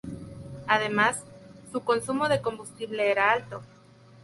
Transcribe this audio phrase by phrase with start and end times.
[0.65, 1.23] Además,
[1.71, 3.61] su consumo de combustible era alto.